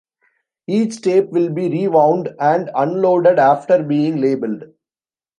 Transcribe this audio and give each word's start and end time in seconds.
Each 0.65 0.99
tape 0.99 1.29
will 1.29 1.49
be 1.51 1.69
rewound 1.69 2.33
and 2.39 2.71
unloaded 2.73 3.37
after 3.37 3.83
being 3.83 4.15
labeled. 4.19 4.63